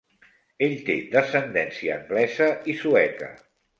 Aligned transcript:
Ell 0.67 0.73
té 0.87 0.95
descendència 1.11 1.99
anglesa 1.99 2.49
i 2.75 2.77
sueca. 2.81 3.29